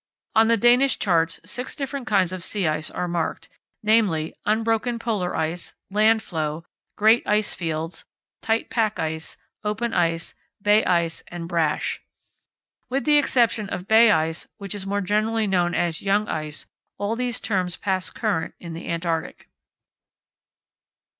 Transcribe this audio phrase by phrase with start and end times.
[0.33, 5.73] On the Danish charts six different kinds of sea ice are marked—namely, unbroken polar ice;
[5.91, 8.05] land floe; great ice fields;
[8.41, 12.01] tight pack ice; open ice; bay ice and brash.
[12.89, 16.65] With the exception of bay ice, which is more generally known as young ice,
[16.97, 19.49] all these terms pass current in the Antarctic.